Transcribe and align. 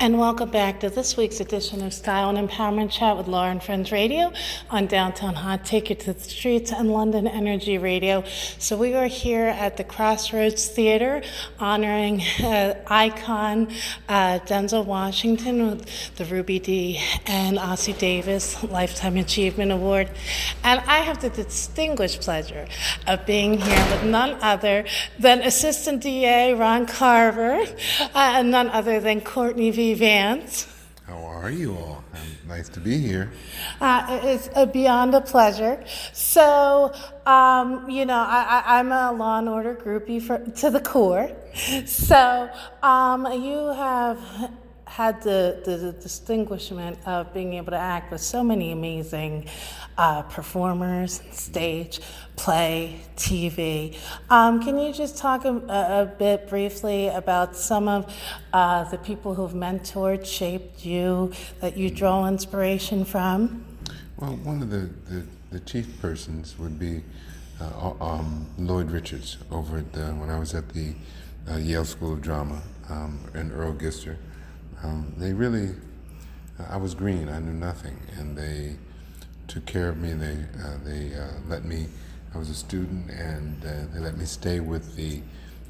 And 0.00 0.18
welcome 0.18 0.50
back 0.50 0.80
to 0.80 0.90
this 0.90 1.16
week's 1.16 1.38
edition 1.38 1.80
of 1.82 1.94
Style 1.94 2.28
and 2.28 2.48
Empowerment 2.48 2.90
Chat 2.90 3.16
with 3.16 3.28
Laura 3.28 3.50
and 3.50 3.62
Friends 3.62 3.92
Radio 3.92 4.32
on 4.68 4.86
Downtown 4.86 5.34
Hot 5.34 5.64
Ticket 5.64 6.00
to 6.00 6.12
the 6.12 6.20
Streets 6.20 6.72
and 6.72 6.90
London 6.90 7.28
Energy 7.28 7.78
Radio. 7.78 8.24
So 8.58 8.76
we 8.76 8.94
are 8.94 9.06
here 9.06 9.46
at 9.46 9.76
the 9.76 9.84
Crossroads 9.84 10.66
Theater 10.66 11.22
honoring 11.60 12.20
uh, 12.42 12.74
icon 12.88 13.68
uh, 14.08 14.40
Denzel 14.40 14.84
Washington 14.84 15.70
with 15.70 16.16
the 16.16 16.24
Ruby 16.24 16.58
Dee 16.58 17.00
and 17.26 17.56
Ossie 17.56 17.96
Davis 17.96 18.62
Lifetime 18.64 19.16
Achievement 19.16 19.70
Award. 19.70 20.10
And 20.64 20.80
I 20.80 20.98
have 20.98 21.22
the 21.22 21.30
distinguished 21.30 22.20
pleasure 22.20 22.66
of 23.06 23.24
being 23.24 23.58
here 23.60 23.86
with 23.90 24.04
none 24.04 24.36
other 24.42 24.84
than 25.20 25.40
Assistant 25.40 26.02
DA 26.02 26.52
Ron 26.52 26.86
Carver 26.86 27.60
uh, 28.00 28.08
and 28.14 28.50
none 28.50 28.68
other 28.68 28.98
than 29.00 29.20
Courtney 29.20 29.70
B. 29.70 29.83
Vance. 29.92 30.66
How 31.06 31.22
are 31.22 31.50
you 31.50 31.76
all? 31.76 32.02
Um, 32.14 32.20
nice 32.48 32.70
to 32.70 32.80
be 32.80 32.96
here. 32.96 33.30
Uh, 33.78 34.20
it's 34.22 34.48
a 34.54 34.66
beyond 34.66 35.14
a 35.14 35.20
pleasure. 35.20 35.84
So, 36.14 36.94
um, 37.26 37.90
you 37.90 38.06
know, 38.06 38.24
I, 38.26 38.80
am 38.80 38.90
a 38.90 39.12
law 39.12 39.38
and 39.38 39.48
order 39.50 39.74
groupie 39.74 40.22
for, 40.22 40.38
to 40.38 40.70
the 40.70 40.80
core. 40.80 41.30
So, 41.84 42.48
um, 42.82 43.30
you 43.32 43.68
have 43.74 44.18
had 44.86 45.22
the, 45.22 45.62
the, 45.64 45.76
the, 45.76 45.92
distinguishment 45.92 46.98
of 47.06 47.32
being 47.32 47.54
able 47.54 47.70
to 47.70 47.78
act 47.78 48.12
with 48.12 48.20
so 48.20 48.44
many 48.44 48.70
amazing 48.70 49.46
uh, 49.96 50.22
performers, 50.22 51.22
stage, 51.30 52.00
play, 52.36 53.00
TV. 53.16 53.96
Um, 54.28 54.62
can 54.62 54.78
you 54.78 54.92
just 54.92 55.16
talk 55.16 55.44
a, 55.44 55.56
a, 55.56 56.14
bit 56.18 56.48
briefly 56.48 57.08
about 57.08 57.56
some 57.56 57.88
of 57.88 58.14
uh, 58.52 58.84
the 58.84 58.98
people 58.98 59.34
who've 59.34 59.52
mentored, 59.52 60.26
shaped 60.26 60.84
you, 60.84 61.32
that 61.60 61.76
you 61.76 61.90
draw 61.90 62.26
inspiration 62.26 63.04
from? 63.04 63.64
Well, 64.16 64.36
one 64.36 64.62
of 64.62 64.70
the, 64.70 64.90
the, 65.10 65.26
the 65.50 65.60
chief 65.60 66.00
persons 66.00 66.58
would 66.58 66.78
be 66.78 67.02
uh, 67.60 67.92
um, 68.00 68.46
Lloyd 68.58 68.90
Richards 68.90 69.38
over 69.50 69.78
at 69.78 69.92
the, 69.92 70.06
when 70.06 70.30
I 70.30 70.38
was 70.38 70.54
at 70.54 70.68
the 70.70 70.94
uh, 71.50 71.56
Yale 71.56 71.84
School 71.84 72.14
of 72.14 72.22
Drama 72.22 72.60
um, 72.88 73.18
and 73.34 73.52
Earl 73.52 73.74
Gister. 73.74 74.16
Um, 74.84 75.14
they 75.16 75.32
really, 75.32 75.70
I 76.68 76.76
was 76.76 76.94
green, 76.94 77.30
I 77.30 77.38
knew 77.38 77.54
nothing, 77.54 77.96
and 78.18 78.36
they 78.36 78.76
took 79.48 79.64
care 79.64 79.88
of 79.88 79.96
me. 79.96 80.12
They, 80.12 80.36
uh, 80.62 80.76
they 80.84 81.14
uh, 81.14 81.40
let 81.48 81.64
me, 81.64 81.86
I 82.34 82.38
was 82.38 82.50
a 82.50 82.54
student, 82.54 83.10
and 83.10 83.64
uh, 83.64 83.92
they 83.92 84.00
let 84.00 84.18
me 84.18 84.26
stay 84.26 84.60
with 84.60 84.94
the, 84.94 85.22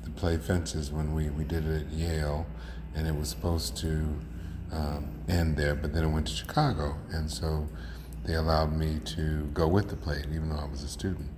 the 0.02 0.10
play 0.10 0.36
Fences 0.36 0.90
when 0.90 1.14
we, 1.14 1.30
we 1.30 1.44
did 1.44 1.64
it 1.64 1.86
at 1.86 1.92
Yale, 1.92 2.44
and 2.96 3.06
it 3.06 3.14
was 3.14 3.28
supposed 3.28 3.76
to 3.78 4.18
um, 4.72 5.08
end 5.28 5.56
there, 5.56 5.76
but 5.76 5.92
then 5.94 6.02
it 6.04 6.08
went 6.08 6.26
to 6.26 6.34
Chicago, 6.34 6.96
and 7.12 7.30
so 7.30 7.68
they 8.24 8.34
allowed 8.34 8.76
me 8.76 8.98
to 9.04 9.44
go 9.54 9.68
with 9.68 9.90
the 9.90 9.96
play, 9.96 10.24
even 10.32 10.48
though 10.48 10.58
I 10.58 10.64
was 10.64 10.82
a 10.82 10.88
student. 10.88 11.28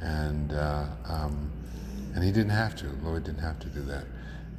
And, 0.00 0.54
uh, 0.54 0.86
um, 1.06 1.52
and 2.14 2.24
he 2.24 2.32
didn't 2.32 2.52
have 2.52 2.76
to, 2.76 2.86
Lloyd 3.02 3.24
didn't 3.24 3.42
have 3.42 3.58
to 3.60 3.68
do 3.68 3.82
that. 3.82 4.04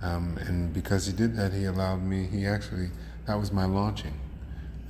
Um, 0.02 0.38
and 0.48 0.74
because 0.74 1.06
he 1.06 1.14
did 1.14 1.36
that, 1.36 1.54
he 1.54 1.66
allowed 1.66 2.02
me, 2.02 2.26
he 2.26 2.46
actually, 2.46 2.90
that 3.28 3.38
was 3.40 3.52
my 3.52 3.66
launching. 3.66 4.20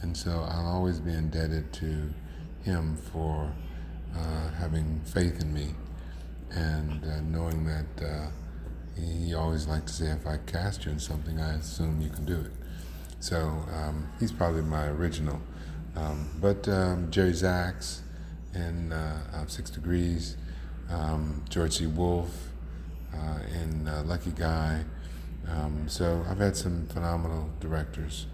And 0.02 0.16
so 0.16 0.45
I'll 0.50 0.68
always 0.68 1.00
be 1.00 1.14
indebted 1.14 1.73
to 1.73 2.14
him 2.64 2.95
for 3.12 3.52
uh, 4.16 4.50
having 4.59 5.02
faith 5.06 5.42
in 5.42 5.53
me 5.53 5.76
and 6.52 7.03
uh, 7.03 7.22
knowing 7.22 7.66
that 7.66 8.06
uh, 8.06 8.28
he 9.00 9.34
always 9.34 9.68
liked 9.68 9.88
to 9.88 9.94
say, 9.94 10.08
if 10.08 10.26
I 10.28 10.38
cast 10.45 10.86
you 10.86 10.92
in 10.92 11.00
something, 11.00 11.40
I 11.40 11.56
assume 11.56 12.02
you 12.02 12.09
can 12.09 12.25
do 12.25 12.40
it. 12.40 12.52
So 13.20 13.38
um, 13.73 14.09
he's 14.20 14.31
probably 14.31 14.62
my 14.64 14.88
original. 14.88 15.40
Um, 15.96 16.30
but 16.40 16.68
um, 16.68 17.12
Jerry 17.12 17.34
Zaks 17.34 18.02
in 18.53 18.92
uh, 18.92 19.46
Six 19.47 19.69
Degrees, 19.69 20.38
um, 20.90 21.44
George 21.50 21.78
C. 21.78 21.88
Wolfe 21.88 22.50
uh, 23.14 23.40
in 23.62 23.88
uh, 23.88 24.03
Lucky 24.06 24.31
Guy, 24.31 24.84
um, 25.47 25.88
so 25.88 26.24
I've 26.29 26.40
had 26.40 26.56
some 26.56 26.88
phenomenal 26.88 27.50
directors 27.59 28.28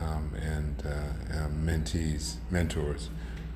um, 0.00 0.32
and 0.40 0.82
uh, 0.86 1.44
um, 1.44 1.66
mentees, 1.66 2.36
mentors. 2.50 3.10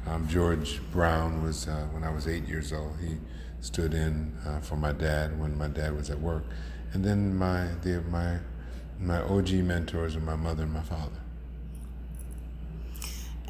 Um, 0.06 0.28
George 0.28 0.81
Brown 0.92 1.42
was 1.42 1.66
uh, 1.66 1.87
when 1.92 2.04
I 2.04 2.10
was 2.12 2.28
eight 2.28 2.47
years 2.47 2.72
old. 2.72 2.97
He 3.00 3.16
stood 3.60 3.94
in 3.94 4.37
uh, 4.47 4.60
for 4.60 4.76
my 4.76 4.92
dad 4.92 5.38
when 5.41 5.56
my 5.56 5.69
dad 5.69 5.97
was 5.97 6.10
at 6.10 6.20
work, 6.20 6.44
and 6.92 7.04
then 7.04 7.34
my 7.37 7.69
the, 7.82 8.03
my 8.10 8.38
my 9.00 9.21
OG 9.22 9.50
mentors 9.54 10.15
are 10.16 10.21
my 10.21 10.36
mother 10.36 10.65
and 10.65 10.72
my 10.72 10.82
father. 10.82 11.21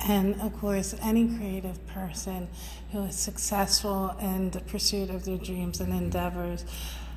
And 0.06 0.40
of 0.40 0.58
course, 0.60 0.94
any 1.02 1.26
creative 1.26 1.84
person 1.86 2.48
who 2.92 3.04
is 3.04 3.16
successful 3.16 4.14
in 4.20 4.50
the 4.50 4.60
pursuit 4.60 5.10
of 5.10 5.24
their 5.24 5.38
dreams 5.38 5.80
and 5.80 5.92
endeavors 5.92 6.64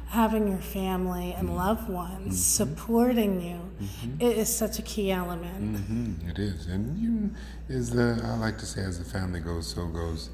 having 0.10 0.48
your 0.48 0.60
family 0.60 1.34
and 1.34 1.48
mm-hmm. 1.50 1.58
loved 1.58 1.90
ones 1.90 2.24
mm-hmm. 2.24 2.32
supporting 2.32 3.42
you 3.42 3.60
mm-hmm. 3.86 4.22
it 4.22 4.38
is 4.38 4.54
such 4.54 4.80
a 4.80 4.82
key 4.82 5.12
element. 5.12 5.76
Mm-hmm. 5.76 6.30
It 6.30 6.40
is, 6.40 6.68
and 6.68 6.98
you 6.98 7.32
is 7.68 7.90
the 7.90 8.20
I 8.24 8.38
like 8.38 8.58
to 8.60 8.66
say 8.66 8.82
as 8.84 8.98
the 9.00 9.06
family 9.06 9.40
goes, 9.40 9.68
so 9.68 9.88
goes 9.88 10.30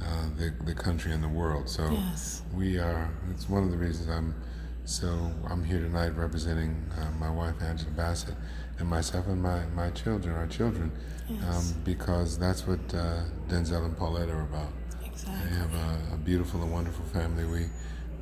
uh, 0.00 0.28
the 0.38 0.52
the 0.64 0.74
country 0.74 1.12
and 1.12 1.22
the 1.22 1.28
world. 1.28 1.68
So 1.68 1.90
yes. 1.90 2.42
we 2.54 2.78
are. 2.78 3.10
It's 3.30 3.48
one 3.48 3.64
of 3.64 3.70
the 3.70 3.78
reasons 3.78 4.08
I'm. 4.08 4.34
So 4.84 5.32
I'm 5.50 5.64
here 5.64 5.80
tonight 5.80 6.10
representing 6.10 6.76
uh, 6.96 7.10
my 7.18 7.28
wife 7.28 7.60
Angela 7.60 7.90
Bassett 7.90 8.36
and 8.78 8.88
myself 8.88 9.26
and 9.26 9.42
my, 9.42 9.64
my 9.74 9.90
children, 9.90 10.36
our 10.36 10.46
children, 10.46 10.92
yes. 11.28 11.42
um, 11.44 11.82
because 11.84 12.38
that's 12.38 12.66
what 12.66 12.78
uh, 12.94 13.22
Denzel 13.48 13.84
and 13.84 13.96
Pauletta 13.96 14.32
are 14.32 14.42
about. 14.42 14.72
Exactly. 15.04 15.50
They 15.50 15.56
have 15.56 15.74
a, 15.74 16.14
a 16.14 16.16
beautiful 16.18 16.62
and 16.62 16.72
wonderful 16.72 17.04
family. 17.06 17.44
We 17.44 17.66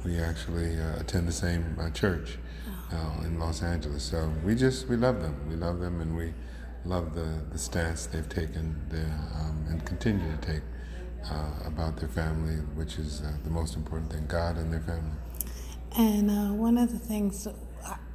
we 0.04 0.18
actually 0.18 0.78
uh, 0.80 1.00
attend 1.00 1.26
the 1.26 1.32
same 1.32 1.76
uh, 1.80 1.90
church 1.90 2.38
uh, 2.92 3.24
in 3.24 3.38
Los 3.38 3.62
Angeles. 3.62 4.02
So 4.02 4.30
we 4.44 4.54
just 4.54 4.88
we 4.88 4.96
love 4.96 5.20
them. 5.20 5.34
We 5.48 5.56
love 5.56 5.80
them, 5.80 6.00
and 6.00 6.16
we 6.16 6.32
love 6.84 7.14
the, 7.14 7.40
the 7.50 7.58
stance 7.58 8.06
they've 8.06 8.28
taken 8.28 8.80
there, 8.90 9.18
um, 9.34 9.64
and 9.70 9.84
continue 9.84 10.30
to 10.30 10.46
take 10.46 10.62
uh, 11.30 11.66
about 11.66 11.96
their 11.96 12.08
family, 12.08 12.56
which 12.74 12.98
is 12.98 13.22
uh, 13.22 13.32
the 13.44 13.50
most 13.50 13.76
important 13.76 14.12
thing: 14.12 14.26
God 14.26 14.56
and 14.58 14.72
their 14.72 14.80
family. 14.80 15.12
And 15.96 16.30
uh, 16.30 16.52
one 16.52 16.76
of 16.76 16.92
the 16.92 16.98
things 16.98 17.46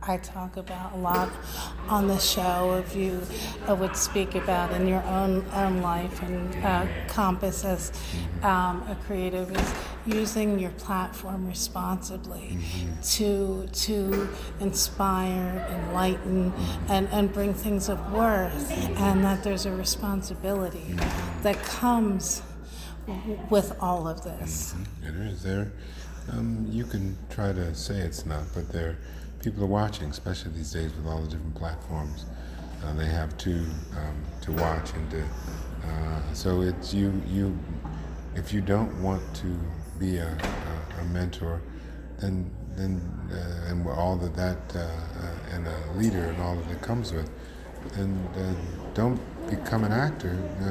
I 0.01 0.17
talk 0.17 0.57
about 0.57 0.93
a 0.93 0.97
lot 0.97 1.29
on 1.87 2.07
the 2.07 2.17
show 2.17 2.71
of 2.71 2.95
you 2.95 3.21
uh, 3.67 3.75
would 3.75 3.95
speak 3.95 4.33
about 4.33 4.71
in 4.71 4.87
your 4.87 5.03
own 5.03 5.45
own 5.53 5.81
life 5.81 6.23
and 6.23 6.65
uh, 6.65 6.87
Compass 7.07 7.65
as 7.65 7.91
um, 8.41 8.81
a 8.89 8.97
creative 9.05 9.51
is 9.55 9.73
using 10.05 10.57
your 10.57 10.71
platform 10.71 11.47
responsibly 11.47 12.57
mm-hmm. 12.57 13.01
to 13.01 13.67
to 13.67 14.29
inspire, 14.61 15.67
enlighten, 15.69 16.53
and, 16.87 17.07
and 17.09 17.31
bring 17.33 17.53
things 17.53 17.89
of 17.89 17.99
worth, 18.11 18.71
and 18.97 19.23
that 19.23 19.43
there's 19.43 19.65
a 19.65 19.71
responsibility 19.71 20.79
mm-hmm. 20.79 21.43
that 21.43 21.61
comes 21.63 22.41
with 23.49 23.75
all 23.79 24.07
of 24.07 24.23
this. 24.23 24.73
Mm-hmm. 24.73 25.07
It 25.07 25.27
is 25.27 25.43
there. 25.43 25.71
Um, 26.31 26.67
you 26.69 26.85
can 26.85 27.17
try 27.29 27.53
to 27.53 27.73
say 27.73 27.97
it's 27.99 28.25
not, 28.25 28.43
but 28.53 28.69
there 28.69 28.97
people 29.41 29.63
are 29.63 29.67
watching, 29.67 30.09
especially 30.09 30.51
these 30.51 30.71
days 30.71 30.93
with 30.95 31.07
all 31.07 31.21
the 31.21 31.27
different 31.27 31.55
platforms. 31.55 32.25
Uh, 32.83 32.93
they 32.93 33.05
have 33.05 33.37
to 33.37 33.51
um, 33.97 34.23
to 34.41 34.51
watch 34.53 34.93
and 34.93 35.11
to. 35.11 35.21
Uh, 35.21 36.33
so 36.33 36.61
it's 36.61 36.93
you 36.93 37.21
you. 37.27 37.57
If 38.35 38.53
you 38.53 38.61
don't 38.61 39.01
want 39.01 39.21
to 39.35 39.59
be 39.97 40.17
a, 40.17 40.27
a, 40.27 41.01
a 41.01 41.05
mentor, 41.05 41.61
then 42.19 42.49
then 42.75 43.01
uh, 43.31 43.69
and 43.71 43.87
all 43.87 44.15
that 44.17 44.35
that 44.35 44.75
uh, 44.75 44.79
uh, 44.79 45.55
and 45.55 45.67
a 45.67 45.91
leader 45.97 46.23
and 46.25 46.41
all 46.41 46.55
that 46.55 46.71
it 46.71 46.81
comes 46.81 47.11
with, 47.11 47.29
then 47.93 48.29
don't 48.93 49.19
become 49.49 49.83
an 49.83 49.91
actor. 49.91 50.37
Uh, 50.61 50.69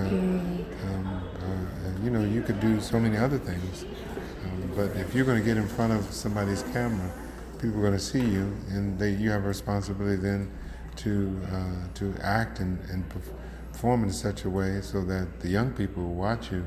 um, 0.86 1.22
you 2.02 2.10
know 2.10 2.22
you 2.22 2.42
could 2.42 2.60
do 2.60 2.80
so 2.80 2.98
many 2.98 3.18
other 3.18 3.38
things, 3.38 3.84
um, 4.44 4.72
but 4.74 4.96
if 4.96 5.14
you're 5.14 5.26
going 5.26 5.38
to 5.38 5.44
get 5.44 5.58
in 5.58 5.68
front 5.68 5.92
of 5.92 6.04
somebody's 6.04 6.62
camera 6.62 7.10
people 7.58 7.78
are 7.78 7.82
going 7.82 7.92
to 7.92 7.98
see 7.98 8.20
you, 8.20 8.56
and 8.70 8.98
they, 8.98 9.10
you 9.10 9.30
have 9.30 9.44
a 9.44 9.48
responsibility 9.48 10.20
then 10.20 10.50
to 10.96 11.40
uh, 11.52 11.94
to 11.94 12.14
act 12.22 12.60
and, 12.60 12.78
and 12.90 13.04
perform 13.72 14.04
in 14.04 14.12
such 14.12 14.44
a 14.44 14.50
way 14.50 14.80
so 14.80 15.02
that 15.04 15.40
the 15.40 15.48
young 15.48 15.72
people 15.72 16.02
who 16.02 16.10
watch 16.10 16.50
you 16.50 16.64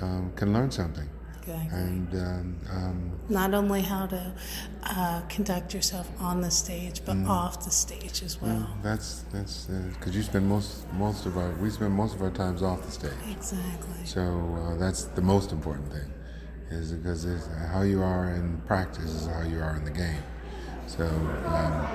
um, 0.00 0.32
can 0.36 0.52
learn 0.52 0.70
something. 0.70 1.08
Exactly. 1.40 1.78
And 1.78 2.14
um, 2.14 2.56
um, 2.70 3.12
not 3.28 3.52
only 3.52 3.82
how 3.82 4.06
to 4.06 4.32
uh, 4.84 5.22
conduct 5.28 5.74
yourself 5.74 6.08
on 6.20 6.40
the 6.40 6.50
stage, 6.50 7.02
but 7.04 7.16
mm, 7.16 7.28
off 7.28 7.64
the 7.64 7.70
stage 7.70 8.22
as 8.22 8.40
well. 8.40 8.68
Mm, 8.76 8.82
that's 8.82 9.24
that's 9.32 9.64
because 9.64 10.14
uh, 10.14 10.18
you 10.18 10.22
spend 10.22 10.48
most 10.48 10.92
most 10.92 11.26
of 11.26 11.36
our 11.36 11.50
we 11.54 11.70
spend 11.70 11.92
most 11.94 12.14
of 12.14 12.22
our 12.22 12.30
times 12.30 12.62
off 12.62 12.82
the 12.82 12.92
stage. 12.92 13.12
Exactly. 13.30 14.04
So 14.04 14.20
uh, 14.22 14.76
that's 14.76 15.04
the 15.04 15.22
most 15.22 15.50
important 15.50 15.90
thing 15.92 16.12
is 16.72 16.92
because 16.92 17.48
how 17.70 17.82
you 17.82 18.02
are 18.02 18.30
in 18.30 18.60
practice 18.66 19.10
is 19.14 19.26
how 19.26 19.42
you 19.42 19.60
are 19.60 19.76
in 19.76 19.84
the 19.84 19.90
game. 19.90 20.22
So 20.86 21.06
um, 21.06 21.86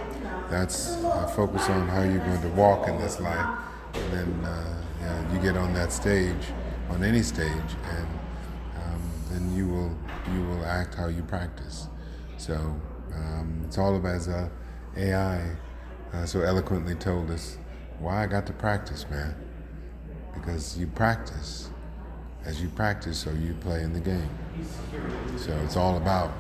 that's 0.50 0.96
uh, 1.04 1.28
focus 1.36 1.68
on 1.70 1.88
how 1.88 2.04
you're 2.04 2.20
going 2.20 2.42
to 2.42 2.50
walk 2.50 2.88
in 2.88 2.98
this 2.98 3.20
life, 3.20 3.60
and 3.94 4.14
then 4.14 4.46
uh, 4.46 5.30
you, 5.32 5.36
you 5.36 5.42
get 5.42 5.58
on 5.58 5.74
that 5.74 5.92
stage, 5.92 6.46
on 6.90 7.04
any 7.04 7.22
stage, 7.22 7.72
and 7.92 8.08
um, 8.78 9.02
then 9.30 9.56
you 9.56 9.68
will 9.68 9.96
you 10.34 10.44
will 10.48 10.66
act 10.66 10.96
how 10.96 11.08
you 11.08 11.24
practice. 11.24 11.88
So 12.38 12.56
um, 13.14 13.62
it's 13.66 13.78
all 13.78 13.96
about 13.96 14.16
as 14.16 14.28
uh, 14.28 14.50
AI 14.96 15.58
so 16.26 16.42
eloquently 16.42 16.96
told 16.96 17.30
us 17.30 17.58
why 18.00 18.24
I 18.24 18.28
got 18.28 18.46
to 18.48 18.54
practice, 18.54 19.06
man. 19.10 19.36
Because 20.34 20.78
you 20.78 20.88
practice. 20.88 21.70
As 22.48 22.62
you 22.62 22.70
practice, 22.70 23.18
so 23.18 23.32
you 23.32 23.54
play 23.60 23.84
in 23.84 23.92
the 23.92 24.00
game. 24.00 24.30
So 25.38 25.52
it's 25.66 25.76
all 25.76 25.98
about 25.98 26.32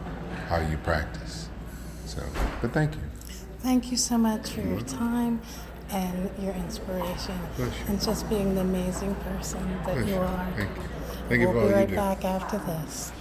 how 0.47 0.61
you 0.61 0.77
practice. 0.77 1.49
So, 2.05 2.23
but 2.61 2.71
thank 2.71 2.95
you. 2.95 3.01
Thank 3.59 3.91
you 3.91 3.97
so 3.97 4.17
much 4.17 4.51
for 4.51 4.61
your 4.61 4.79
time 4.79 5.41
and 5.91 6.29
your 6.41 6.53
inspiration 6.53 7.37
and 7.87 8.01
just 8.01 8.29
being 8.29 8.55
the 8.55 8.61
amazing 8.61 9.15
person 9.15 9.61
that 9.85 10.07
you 10.07 10.15
are. 10.15 10.53
Thank 10.55 10.69
you. 10.77 10.83
Thank 11.27 11.41
we'll 11.41 11.51
for 11.51 11.57
all 11.57 11.63
be 11.63 11.69
you 11.69 11.75
right 11.75 11.95
back 11.95 12.23
after 12.23 12.57
this. 12.57 13.11